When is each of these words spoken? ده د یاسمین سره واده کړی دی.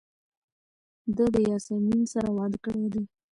ده 1.15 1.25
د 1.33 1.35
یاسمین 1.49 2.01
سره 2.13 2.29
واده 2.37 2.57
کړی 2.65 2.85
دی. 2.93 3.03